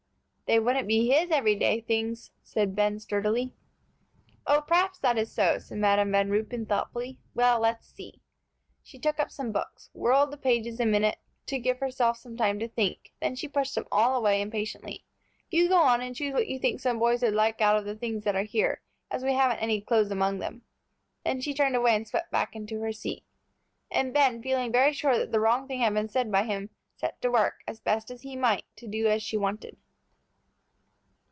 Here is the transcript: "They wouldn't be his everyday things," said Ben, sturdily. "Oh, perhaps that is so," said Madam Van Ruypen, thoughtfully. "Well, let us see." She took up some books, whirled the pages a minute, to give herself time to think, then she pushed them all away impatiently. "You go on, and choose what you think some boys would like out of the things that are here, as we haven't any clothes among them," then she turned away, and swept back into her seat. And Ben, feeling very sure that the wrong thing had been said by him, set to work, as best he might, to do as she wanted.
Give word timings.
"They 0.53 0.59
wouldn't 0.59 0.85
be 0.89 1.07
his 1.09 1.31
everyday 1.31 1.79
things," 1.79 2.29
said 2.43 2.75
Ben, 2.75 2.99
sturdily. 2.99 3.53
"Oh, 4.45 4.59
perhaps 4.61 4.99
that 4.99 5.17
is 5.17 5.31
so," 5.31 5.59
said 5.59 5.77
Madam 5.77 6.11
Van 6.11 6.29
Ruypen, 6.29 6.65
thoughtfully. 6.65 7.19
"Well, 7.33 7.61
let 7.61 7.77
us 7.77 7.93
see." 7.95 8.19
She 8.83 8.99
took 8.99 9.17
up 9.17 9.31
some 9.31 9.53
books, 9.53 9.89
whirled 9.93 10.29
the 10.29 10.35
pages 10.35 10.81
a 10.81 10.85
minute, 10.85 11.19
to 11.45 11.57
give 11.57 11.79
herself 11.79 12.21
time 12.37 12.59
to 12.59 12.67
think, 12.67 13.13
then 13.21 13.35
she 13.37 13.47
pushed 13.47 13.75
them 13.75 13.85
all 13.93 14.13
away 14.17 14.41
impatiently. 14.41 15.05
"You 15.49 15.69
go 15.69 15.77
on, 15.77 16.01
and 16.01 16.13
choose 16.17 16.33
what 16.33 16.49
you 16.49 16.59
think 16.59 16.81
some 16.81 16.99
boys 16.99 17.21
would 17.21 17.33
like 17.33 17.61
out 17.61 17.77
of 17.77 17.85
the 17.85 17.95
things 17.95 18.25
that 18.25 18.35
are 18.35 18.43
here, 18.43 18.81
as 19.09 19.23
we 19.23 19.33
haven't 19.35 19.59
any 19.59 19.79
clothes 19.79 20.11
among 20.11 20.39
them," 20.39 20.63
then 21.23 21.39
she 21.39 21.53
turned 21.53 21.77
away, 21.77 21.95
and 21.95 22.05
swept 22.05 22.29
back 22.29 22.57
into 22.57 22.81
her 22.81 22.91
seat. 22.91 23.23
And 23.89 24.13
Ben, 24.13 24.43
feeling 24.43 24.73
very 24.73 24.91
sure 24.91 25.17
that 25.17 25.31
the 25.31 25.39
wrong 25.39 25.65
thing 25.65 25.79
had 25.79 25.93
been 25.93 26.09
said 26.09 26.29
by 26.29 26.43
him, 26.43 26.71
set 26.97 27.21
to 27.21 27.31
work, 27.31 27.61
as 27.69 27.79
best 27.79 28.09
he 28.11 28.35
might, 28.35 28.65
to 28.75 28.87
do 28.89 29.07
as 29.07 29.23
she 29.23 29.37
wanted. 29.37 29.77